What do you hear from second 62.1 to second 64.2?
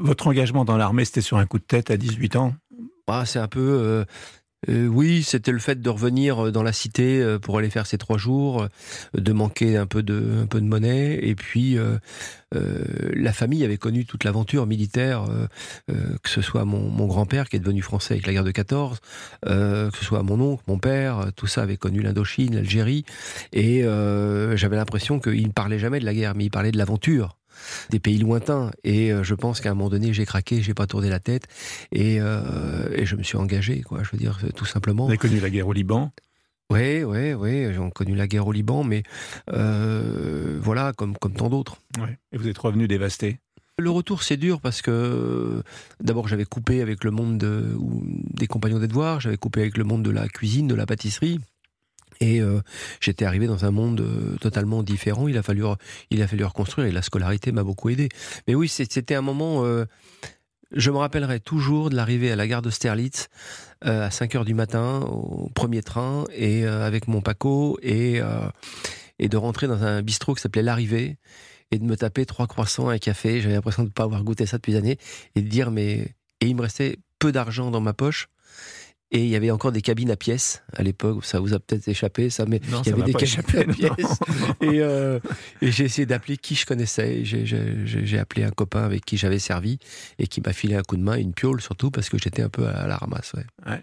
à la gare d'Austerlitz à